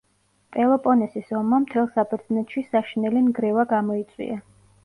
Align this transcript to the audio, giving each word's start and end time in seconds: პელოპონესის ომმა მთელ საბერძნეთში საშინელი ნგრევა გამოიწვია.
პელოპონესის 0.55 1.29
ომმა 1.41 1.59
მთელ 1.67 1.87
საბერძნეთში 1.97 2.65
საშინელი 2.73 3.25
ნგრევა 3.29 3.67
გამოიწვია. 3.75 4.41